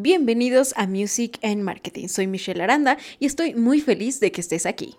[0.00, 2.06] Bienvenidos a Music and Marketing.
[2.06, 4.94] Soy Michelle Aranda y estoy muy feliz de que estés aquí.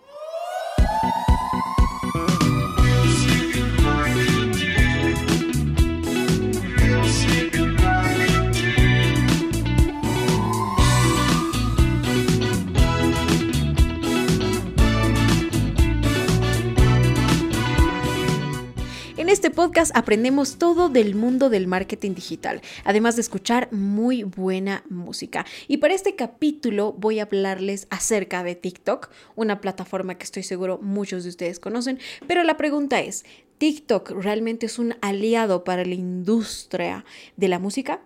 [19.30, 25.46] Este podcast aprendemos todo del mundo del marketing digital, además de escuchar muy buena música.
[25.68, 30.80] Y para este capítulo voy a hablarles acerca de TikTok, una plataforma que estoy seguro
[30.82, 33.24] muchos de ustedes conocen, pero la pregunta es,
[33.58, 37.04] ¿TikTok realmente es un aliado para la industria
[37.36, 38.00] de la música?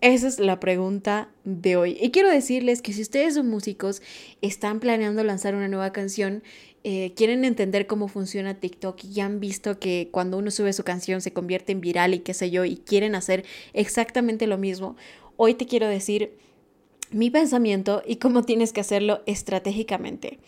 [0.00, 1.96] Esa es la pregunta de hoy.
[2.00, 4.02] Y quiero decirles que si ustedes son músicos,
[4.40, 6.42] están planeando lanzar una nueva canción,
[6.84, 11.20] eh, quieren entender cómo funciona TikTok y han visto que cuando uno sube su canción
[11.20, 14.96] se convierte en viral y qué sé yo, y quieren hacer exactamente lo mismo,
[15.36, 16.36] hoy te quiero decir
[17.10, 20.40] mi pensamiento y cómo tienes que hacerlo estratégicamente.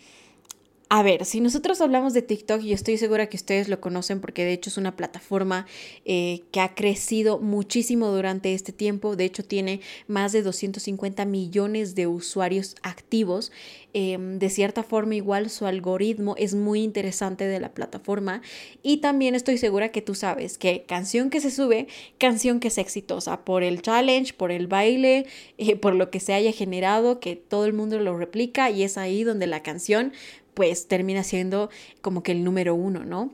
[0.97, 4.45] A ver, si nosotros hablamos de TikTok, y estoy segura que ustedes lo conocen porque
[4.45, 5.65] de hecho es una plataforma
[6.05, 11.95] eh, que ha crecido muchísimo durante este tiempo, de hecho tiene más de 250 millones
[11.95, 13.51] de usuarios activos.
[13.91, 18.41] Em, de cierta forma igual su algoritmo es muy interesante de la plataforma
[18.83, 21.87] y también estoy segura que tú sabes que canción que se sube,
[22.17, 26.33] canción que es exitosa por el challenge, por el baile, eh, por lo que se
[26.33, 30.11] haya generado, que todo el mundo lo replica y es ahí donde la canción
[30.55, 31.69] pues termina siendo
[32.01, 33.31] como que el número uno, ¿no?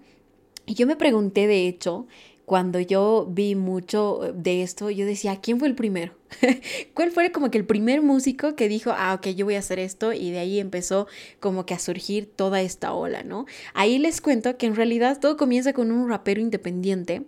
[0.66, 2.07] Y yo me pregunté, de hecho,
[2.46, 6.13] cuando yo vi mucho de esto, yo decía, ¿quién fue el primero?
[6.94, 9.79] ¿Cuál fue como que el primer músico que dijo, ah, ok, yo voy a hacer
[9.79, 10.12] esto?
[10.12, 11.07] Y de ahí empezó
[11.40, 13.46] como que a surgir toda esta ola, ¿no?
[13.73, 17.23] Ahí les cuento que en realidad todo comienza con un rapero independiente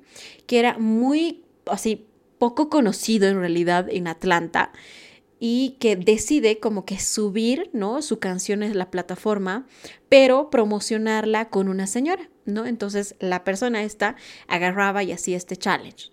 [0.46, 2.06] que era muy, así,
[2.38, 4.74] poco conocido en realidad en Atlanta
[5.46, 8.02] y que decide como que subir, ¿no?
[8.02, 9.68] Su canción en la plataforma,
[10.08, 12.66] pero promocionarla con una señora, ¿no?
[12.66, 14.16] Entonces la persona esta
[14.48, 16.12] agarraba y hacía este challenge.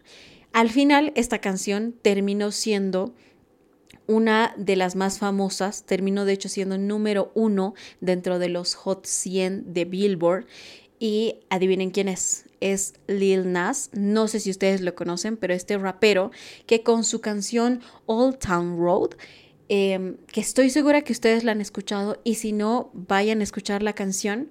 [0.52, 3.14] Al final, esta canción terminó siendo
[4.08, 9.06] una de las más famosas, terminó de hecho siendo número uno dentro de los Hot
[9.06, 10.46] 100 de Billboard.
[11.00, 13.90] Y adivinen quién es es Lil Nas.
[13.92, 16.30] No sé si ustedes lo conocen, pero este rapero
[16.66, 19.16] que con su canción Old Town Road,
[19.68, 23.82] em, que estoy segura que ustedes la han escuchado y si no, vayan a escuchar
[23.82, 24.50] la canción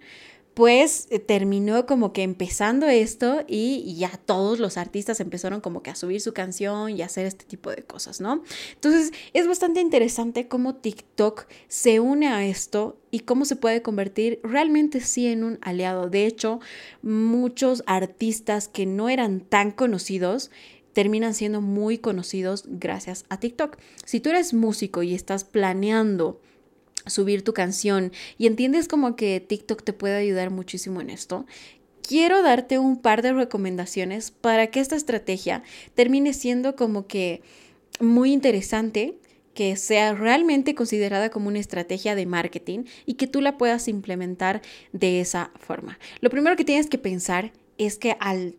[0.60, 5.96] pues terminó como que empezando esto y ya todos los artistas empezaron como que a
[5.96, 8.44] subir su canción y hacer este tipo de cosas, ¿no?
[8.74, 14.42] Entonces es bastante interesante cómo TikTok se une a esto y cómo se puede convertir
[14.44, 16.10] realmente sí en un aliado.
[16.10, 16.60] De hecho,
[17.02, 20.52] muchos artistas que no eran tan conocidos
[20.92, 23.78] terminan siendo muy conocidos gracias a TikTok.
[24.04, 26.42] Si tú eres músico y estás planeando
[27.10, 31.46] subir tu canción y entiendes como que TikTok te puede ayudar muchísimo en esto,
[32.10, 37.44] quiero darte un par de recomendaciones para que esta estrategia termine siendo como que
[38.00, 39.20] muy interesante,
[39.54, 44.62] que sea realmente considerada como una estrategia de marketing y que tú la puedas implementar
[44.94, 46.00] de esa forma.
[46.22, 48.56] Lo primero que tienes que pensar es que al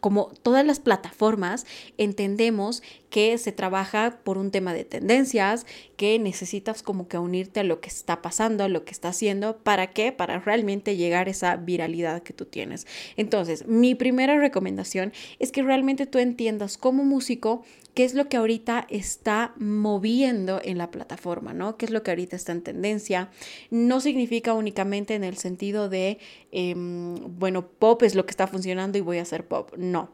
[0.00, 1.66] como todas las plataformas,
[1.96, 5.66] entendemos que se trabaja por un tema de tendencias,
[5.96, 9.56] que necesitas como que unirte a lo que está pasando, a lo que está haciendo,
[9.58, 10.12] ¿para qué?
[10.12, 12.86] Para realmente llegar a esa viralidad que tú tienes.
[13.16, 17.64] Entonces, mi primera recomendación es que realmente tú entiendas como músico
[17.98, 21.76] qué es lo que ahorita está moviendo en la plataforma, ¿no?
[21.76, 23.28] ¿Qué es lo que ahorita está en tendencia?
[23.70, 26.18] No significa únicamente en el sentido de,
[26.52, 29.72] em, bueno, pop es lo que está funcionando y voy a hacer pop.
[29.76, 30.12] No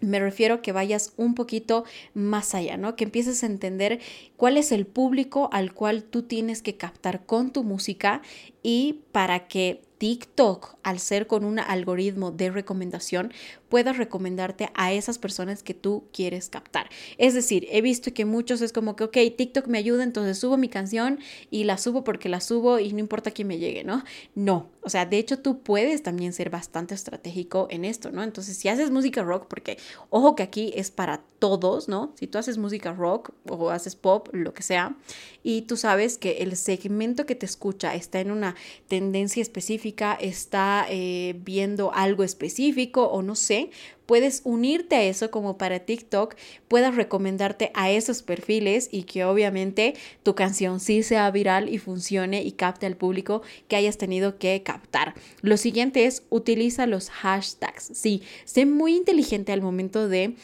[0.00, 2.94] me refiero a que vayas un poquito más allá, ¿no?
[2.94, 4.00] Que empieces a entender
[4.36, 8.20] cuál es el público al cual tú tienes que captar con tu música
[8.64, 13.32] y para que TikTok, al ser con un algoritmo de recomendación,
[13.68, 16.88] puedas recomendarte a esas personas que tú quieres captar.
[17.16, 20.56] Es decir, he visto que muchos es como que, ok, TikTok me ayuda, entonces subo
[20.56, 21.20] mi canción
[21.50, 24.04] y la subo porque la subo y no importa quién me llegue, ¿no?
[24.34, 28.22] No, o sea, de hecho tú puedes también ser bastante estratégico en esto, ¿no?
[28.22, 29.78] Entonces, si haces música rock, porque
[30.10, 32.12] ojo que aquí es para todos, ¿no?
[32.16, 34.96] Si tú haces música rock o haces pop, lo que sea,
[35.42, 38.53] y tú sabes que el segmento que te escucha está en una
[38.88, 43.70] tendencia específica, está eh, viendo algo específico o no sé,
[44.06, 46.34] puedes unirte a eso como para TikTok,
[46.68, 52.42] puedas recomendarte a esos perfiles y que obviamente tu canción sí sea viral y funcione
[52.42, 55.14] y capte al público que hayas tenido que captar.
[55.40, 57.90] Lo siguiente es utiliza los hashtags.
[57.94, 60.34] Sí, sé muy inteligente al momento de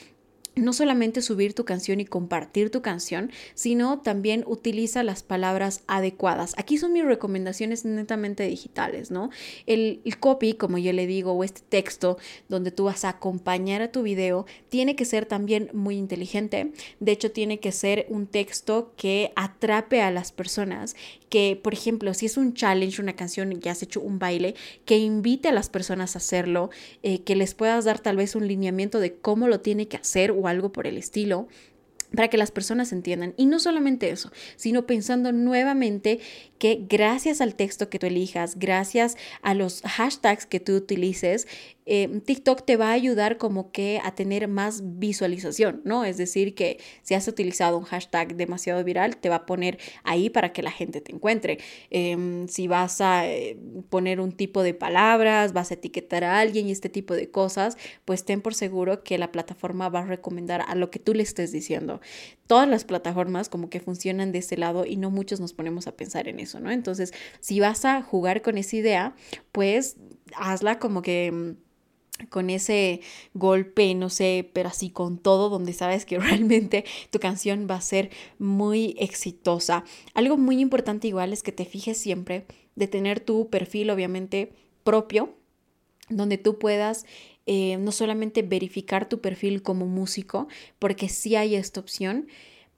[0.61, 6.55] no solamente subir tu canción y compartir tu canción, sino también utiliza las palabras adecuadas.
[6.57, 9.31] Aquí son mis recomendaciones netamente digitales, ¿no?
[9.67, 12.19] El, copy, como yo le digo, o este texto
[12.49, 16.73] donde tú vas a acompañar a tu video, tiene que ser también muy inteligente.
[16.99, 20.95] De hecho, tiene que ser un texto que atrape a las personas,
[21.31, 24.55] que, por ejemplo, si es un challenge, una canción y has hecho un baile,
[24.85, 26.71] que invite a las personas a hacerlo,
[27.03, 30.33] eh, que les puedas dar tal vez un lineamiento de cómo lo tiene que hacer
[30.33, 31.49] o algo por el estilo
[32.15, 33.35] para que las personas entiendan.
[33.37, 36.21] Y no solamente eso, sino pensando nuevamente
[36.59, 41.47] que gracias al texto que tú elijas, gracias a los hashtags que tú utilices,
[41.93, 46.05] eh, TikTok te va a ayudar como que a tener más visualización, ¿no?
[46.05, 50.31] Es decir, que si has utilizado un hashtag demasiado viral, te va a poner ahí
[50.31, 51.59] para que la gente te encuentre.
[51.91, 53.59] Em, si vas a eh,
[53.89, 57.77] poner un tipo de palabras, vas a etiquetar a alguien y este tipo de cosas,
[58.05, 61.25] pues ten por seguro que la plataforma va a recomendar a lo que tú le
[61.25, 62.01] estés diciendo.
[62.47, 65.97] Todas las plataformas como que funcionan de ese lado y no muchos nos ponemos a
[65.97, 66.71] pensar en eso, ¿no?
[66.71, 69.17] Entonces, si vas a jugar con esa idea,
[69.51, 69.97] pues
[70.37, 71.71] hazla como que mm,
[72.29, 73.01] con ese
[73.35, 77.81] golpe, no sé, pero así con todo, donde sabes que realmente tu canción va a
[77.81, 79.85] ser muy exitosa.
[80.15, 82.47] Algo muy importante igual es que te fijes siempre
[82.77, 84.53] de tener tu perfil, obviamente,
[84.85, 85.35] propio,
[86.09, 87.07] donde tú puedas
[87.47, 92.29] eh, no solamente verificar tu perfil como músico, porque sí hay esta opción,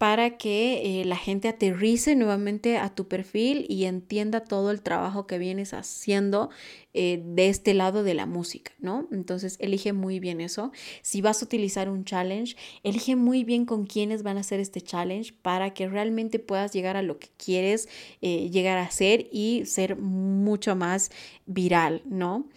[0.03, 5.29] para que eh, la gente aterrice nuevamente a tu perfil y entienda todo el trabajo
[5.29, 6.51] que vienes haciendo
[6.93, 9.07] eh, de este lado de la música, ¿no?
[9.13, 10.73] Entonces, elige muy bien eso.
[11.03, 14.81] Si vas a utilizar un challenge, elige muy bien con quiénes van a hacer este
[14.81, 17.89] challenge para que realmente puedas llegar a lo que quieres
[18.21, 21.13] llegar a hacer y ser mucho más
[21.47, 22.49] viral, ¿no?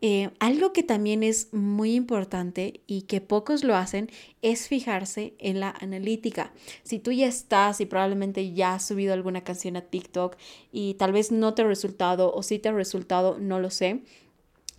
[0.00, 4.10] Eh, algo que también es muy importante y que pocos lo hacen
[4.42, 6.52] es fijarse en la analítica.
[6.84, 10.36] Si tú ya estás y probablemente ya has subido alguna canción a TikTok
[10.70, 14.02] y tal vez no te ha resultado o si te ha resultado, no lo sé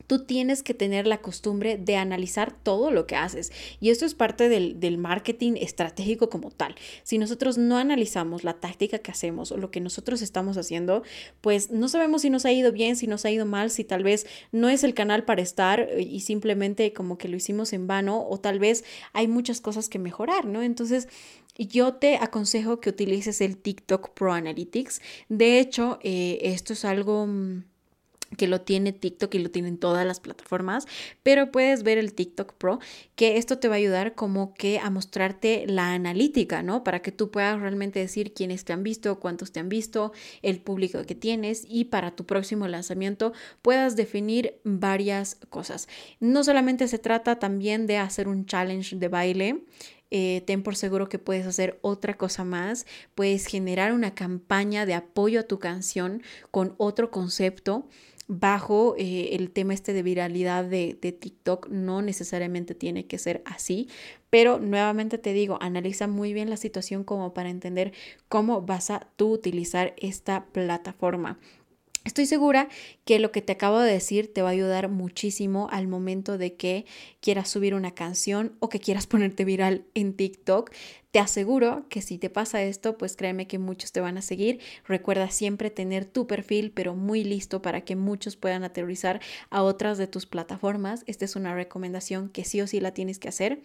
[0.09, 3.51] tú tienes que tener la costumbre de analizar todo lo que haces.
[3.79, 6.73] Y esto es parte del, del, marketing estratégico como tal.
[7.03, 11.03] Si nosotros no analizamos la táctica que hacemos o lo que nosotros estamos haciendo,
[11.41, 14.01] pues no sabemos si nos ha ido bien, si nos ha ido mal, si tal
[14.01, 17.85] vez no es el canal para estar eh, y simplemente como que lo hicimos en
[17.85, 20.63] vano o tal vez hay muchas cosas que mejorar, ¿no?
[20.63, 21.07] Entonces...
[21.61, 25.01] Yo te aconsejo que utilices el TikTok Pro Analytics.
[25.27, 27.63] De hecho, eh, esto es algo mm,
[28.37, 30.87] que lo tiene TikTok y lo tienen todas las plataformas,
[31.23, 32.79] pero puedes ver el TikTok Pro,
[33.15, 36.83] que esto te va a ayudar como que a mostrarte la analítica, ¿no?
[36.83, 40.61] Para que tú puedas realmente decir quiénes te han visto, cuántos te han visto, el
[40.61, 45.87] público que tienes y para tu próximo lanzamiento puedas definir varias cosas.
[46.19, 49.63] No solamente se trata también de hacer un challenge de baile,
[50.11, 54.95] eh, ten por seguro que puedes hacer otra cosa más, puedes generar una campaña de
[54.95, 57.87] apoyo a tu canción con otro concepto
[58.29, 61.67] bajo eh, el tema este de viralidad de, de, TikTok.
[61.69, 63.89] No necesariamente tiene que ser así,
[64.29, 67.91] pero nuevamente te digo, analiza muy bien la situación como para entender
[68.29, 71.39] cómo vas a tú utilizar esta plataforma.
[72.05, 72.69] Estoy segura
[73.03, 76.55] que lo que te acabo de decir te va a ayudar muchísimo al momento de
[76.55, 76.85] que
[77.19, 80.71] quieras subir una canción o que quieras ponerte viral en TikTok.
[81.11, 84.59] Te aseguro que si te pasa esto, pues créeme que muchos te van a seguir.
[84.87, 89.97] Recuerda siempre tener tu perfil, pero muy listo para que muchos puedan aterrizar a otras
[89.97, 91.03] de tus plataformas.
[91.07, 93.63] Esta es una recomendación que sí o sí la tienes que hacer.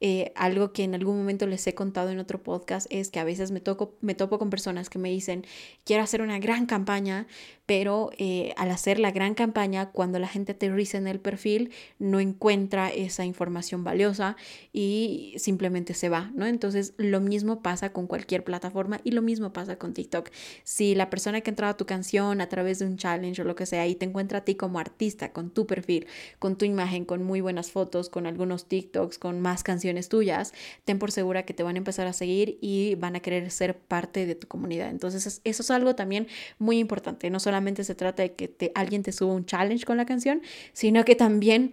[0.00, 3.24] Eh, algo que en algún momento les he contado en otro podcast es que a
[3.24, 5.44] veces me, toco, me topo con personas que me dicen,
[5.84, 7.26] quiero hacer una gran campaña,
[7.66, 12.20] pero eh, al hacer la gran campaña, cuando la gente aterriza en el perfil, no
[12.20, 14.36] encuentra esa información valiosa
[14.72, 16.46] y simplemente se va, ¿no?
[16.46, 20.30] Entonces, Lo mismo pasa con cualquier plataforma y lo mismo pasa con TikTok.
[20.64, 23.44] Si la persona que ha entrado a tu canción a través de un challenge o
[23.44, 26.06] lo que sea y te encuentra a ti como artista, con tu perfil,
[26.38, 30.52] con tu imagen, con muy buenas fotos, con algunos TikToks, con más canciones tuyas,
[30.84, 33.78] ten por segura que te van a empezar a seguir y van a querer ser
[33.78, 34.90] parte de tu comunidad.
[34.90, 37.30] Entonces, eso es algo también muy importante.
[37.30, 41.04] No solamente se trata de que alguien te suba un challenge con la canción, sino
[41.04, 41.72] que también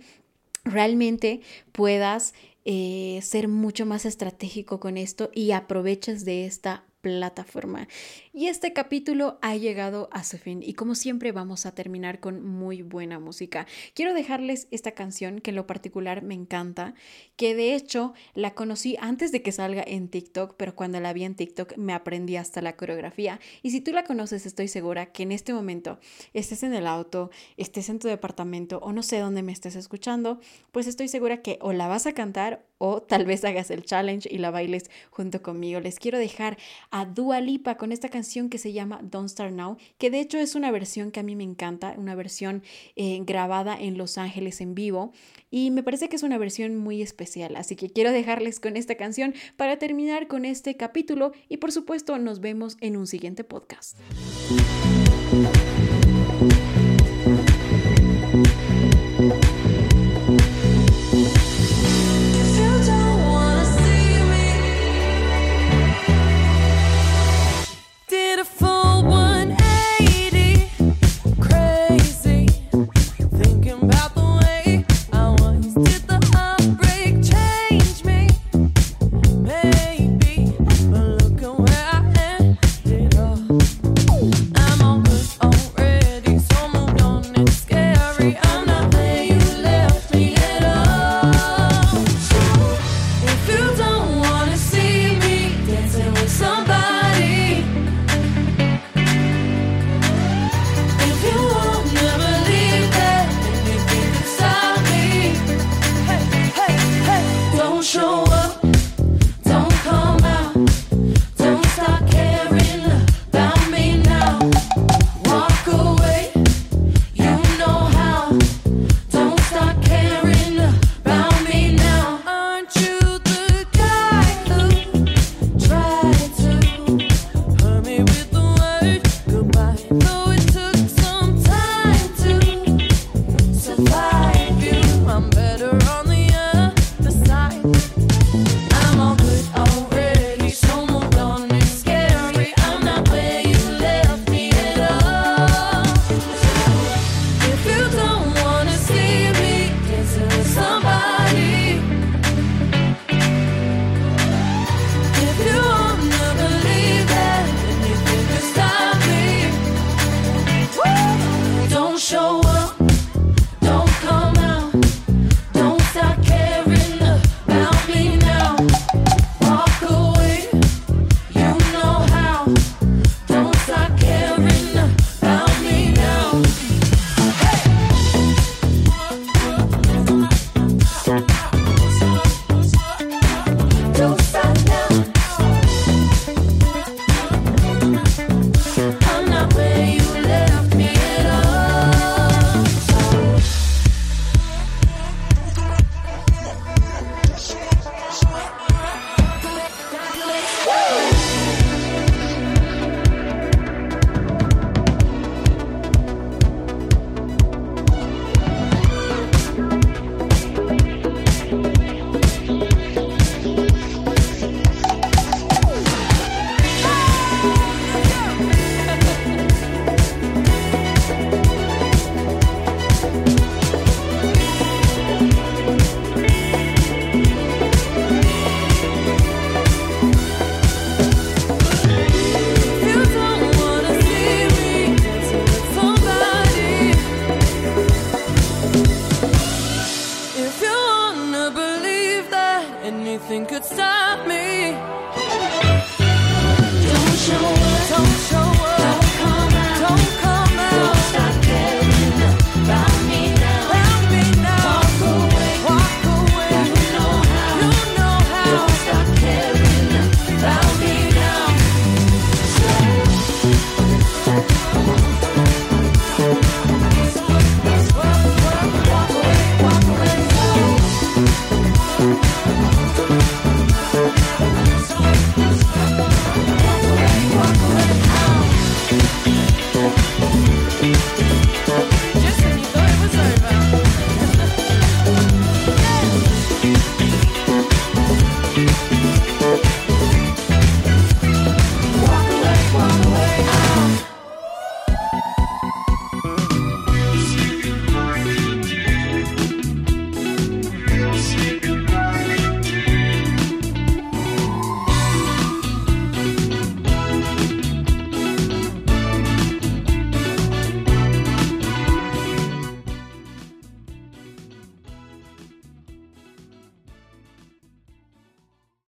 [0.64, 1.42] realmente
[1.72, 2.34] puedas
[2.66, 7.88] eh, ser mucho más estratégico con esto y aproveches de esta plataforma.
[8.34, 12.46] Y este capítulo ha llegado a su fin y como siempre vamos a terminar con
[12.46, 13.68] muy buena música.
[13.94, 16.94] Quiero dejarles esta canción que en lo particular me encanta,
[17.36, 21.24] que de hecho la conocí antes de que salga en TikTok, pero cuando la vi
[21.24, 23.40] en TikTok me aprendí hasta la coreografía.
[23.64, 26.00] Y si tú la conoces, estoy segura que en este momento
[26.34, 30.40] estés en el auto, estés en tu departamento o no sé dónde me estés escuchando,
[30.72, 34.28] pues estoy segura que o la vas a cantar o tal vez hagas el challenge
[34.32, 35.80] y la bailes junto conmigo.
[35.80, 36.58] Les quiero dejar
[36.90, 40.40] a Dua Lipa con esta canción que se llama Don't Start Now, que de hecho
[40.40, 42.64] es una versión que a mí me encanta, una versión
[42.96, 45.14] eh, grabada en Los Ángeles en vivo
[45.52, 47.56] y me parece que es una versión muy especial.
[47.56, 52.18] Así que quiero dejarles con esta canción para terminar con este capítulo y por supuesto
[52.18, 53.96] nos vemos en un siguiente podcast.